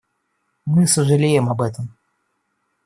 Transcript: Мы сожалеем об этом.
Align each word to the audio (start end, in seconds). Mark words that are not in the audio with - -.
Мы 0.65 0.87
сожалеем 0.87 1.47
об 1.49 1.61
этом. 1.61 1.95